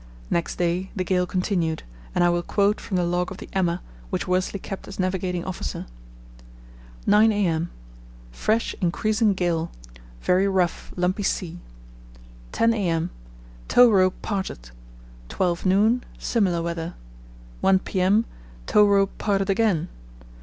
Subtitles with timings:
[0.31, 1.83] Next day the gale continued,
[2.15, 5.45] and I will quote from the log of the Emma, which Worsley kept as navigating
[5.45, 5.85] officer.
[7.05, 9.69] "9 a.m.—Fresh, increasing gale;
[10.19, 11.59] very rough, lumpy sea.
[12.51, 14.71] 10 a.m.—Tow rope parted.
[15.29, 16.03] 12 noon.
[16.17, 16.95] Similar weather.
[17.59, 19.87] 1 p.m.—Tow rope parted again.